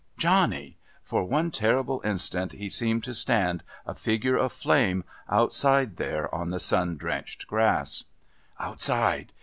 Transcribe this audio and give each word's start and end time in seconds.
Johnny! 0.17 0.79
For 1.03 1.23
one 1.23 1.51
terrible 1.51 2.01
instant 2.03 2.53
he 2.53 2.69
seemed 2.69 3.03
to 3.03 3.13
stand, 3.13 3.61
a 3.85 3.93
figure 3.93 4.35
of 4.35 4.51
flame, 4.51 5.03
outside 5.29 5.97
there 5.97 6.33
on 6.33 6.49
the 6.49 6.59
sun 6.59 6.97
drenched 6.97 7.45
grass. 7.45 8.05
Outside! 8.59 9.31